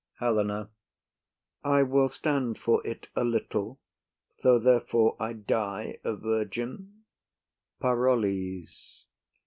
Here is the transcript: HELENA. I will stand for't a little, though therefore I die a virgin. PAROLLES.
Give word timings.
HELENA. 0.19 0.71
I 1.63 1.83
will 1.83 2.09
stand 2.09 2.57
for't 2.57 3.07
a 3.15 3.23
little, 3.23 3.79
though 4.41 4.57
therefore 4.57 5.15
I 5.19 5.33
die 5.33 5.99
a 6.03 6.15
virgin. 6.15 7.03
PAROLLES. 7.79 9.05